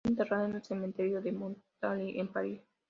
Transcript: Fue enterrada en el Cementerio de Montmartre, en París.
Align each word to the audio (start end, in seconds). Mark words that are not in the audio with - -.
Fue 0.03 0.09
enterrada 0.13 0.45
en 0.49 0.55
el 0.55 0.63
Cementerio 0.63 1.21
de 1.21 1.31
Montmartre, 1.31 2.19
en 2.19 2.27
París. 2.29 2.59